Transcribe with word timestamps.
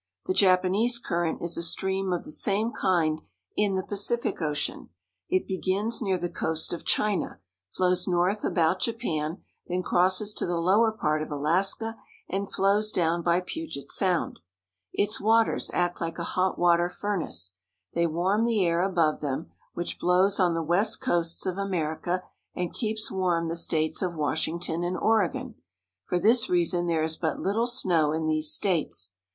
The 0.25 0.33
Japanese 0.33 0.97
Current 0.97 1.43
is 1.43 1.57
a 1.57 1.61
stream 1.61 2.11
of 2.11 2.23
the 2.23 2.31
same 2.31 2.71
kind 2.71 3.21
in 3.55 3.75
the 3.75 3.83
Pacific 3.83 4.41
Ocean. 4.41 4.89
It 5.29 5.45
begins 5.45 6.01
near 6.01 6.17
the 6.17 6.27
coast 6.27 6.73
of 6.73 6.83
China, 6.83 7.39
flows 7.69 8.07
north 8.07 8.43
about 8.43 8.79
Japan, 8.79 9.43
then 9.67 9.83
crosses 9.83 10.33
to 10.33 10.47
the 10.47 10.57
lower 10.57 10.91
part 10.91 11.21
of 11.21 11.29
CARP. 11.29 11.41
N. 11.41 11.45
AM.— 11.45 11.51
18 11.53 11.65
2 11.67 11.67
So 11.67 11.91
THE 11.91 11.93
PACIFIC 11.93 11.93
NORTHWEST. 11.93 12.11
Alaska, 12.17 12.35
and 12.49 12.51
flows 12.51 12.91
down 12.91 13.21
by 13.21 13.39
Puget 13.41 13.89
Sound. 13.89 14.39
Its 14.91 15.21
waters 15.21 15.69
act 15.71 16.01
like 16.01 16.17
a 16.17 16.33
hot 16.33 16.57
water 16.57 16.89
furnace. 16.89 17.53
They 17.93 18.07
warm 18.07 18.45
the 18.45 18.65
air 18.65 18.81
above 18.81 19.19
them, 19.21 19.51
which 19.75 19.99
blows 19.99 20.39
on 20.39 20.55
the 20.55 20.63
west 20.63 20.99
coasts 20.99 21.45
of 21.45 21.59
America 21.59 22.23
and 22.55 22.73
keeps 22.73 23.11
warm 23.11 23.49
the 23.49 23.55
states 23.55 24.01
of 24.01 24.15
Washington 24.15 24.83
and 24.83 24.97
Oregon. 24.97 25.61
For 26.05 26.17
this 26.17 26.49
reason 26.49 26.87
there 26.87 27.03
is 27.03 27.17
but 27.17 27.39
little 27.39 27.67
snow 27.67 28.13
in 28.13 28.25
these 28.25 28.49
states. 28.51 29.11